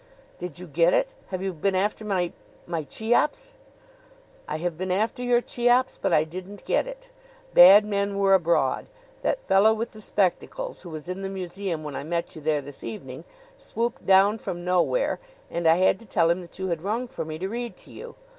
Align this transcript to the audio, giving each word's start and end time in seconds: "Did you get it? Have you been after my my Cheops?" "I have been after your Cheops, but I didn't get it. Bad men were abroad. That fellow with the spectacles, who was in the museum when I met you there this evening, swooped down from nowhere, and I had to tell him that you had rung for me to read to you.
"Did 0.39 0.57
you 0.57 0.65
get 0.65 0.95
it? 0.95 1.13
Have 1.27 1.43
you 1.43 1.53
been 1.53 1.75
after 1.75 2.03
my 2.03 2.33
my 2.65 2.81
Cheops?" 2.83 3.53
"I 4.47 4.57
have 4.57 4.75
been 4.75 4.89
after 4.91 5.21
your 5.21 5.41
Cheops, 5.41 5.99
but 6.01 6.11
I 6.11 6.23
didn't 6.23 6.65
get 6.65 6.87
it. 6.87 7.11
Bad 7.53 7.85
men 7.85 8.17
were 8.17 8.33
abroad. 8.33 8.87
That 9.21 9.45
fellow 9.45 9.75
with 9.75 9.91
the 9.91 10.01
spectacles, 10.01 10.81
who 10.81 10.89
was 10.89 11.07
in 11.07 11.21
the 11.21 11.29
museum 11.29 11.83
when 11.83 11.95
I 11.95 12.03
met 12.03 12.35
you 12.35 12.41
there 12.41 12.61
this 12.61 12.83
evening, 12.83 13.25
swooped 13.59 14.03
down 14.07 14.39
from 14.39 14.65
nowhere, 14.65 15.19
and 15.51 15.67
I 15.67 15.75
had 15.75 15.99
to 15.99 16.07
tell 16.07 16.31
him 16.31 16.41
that 16.41 16.57
you 16.57 16.69
had 16.69 16.81
rung 16.81 17.07
for 17.07 17.23
me 17.23 17.37
to 17.37 17.47
read 17.47 17.77
to 17.85 17.91
you. 17.91 18.15